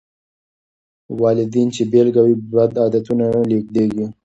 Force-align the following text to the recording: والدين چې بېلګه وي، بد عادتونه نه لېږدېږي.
والدين 1.21 1.67
چې 1.75 1.83
بېلګه 1.91 2.21
وي، 2.25 2.35
بد 2.53 2.71
عادتونه 2.83 3.23
نه 3.33 3.41
لېږدېږي. 3.49 4.05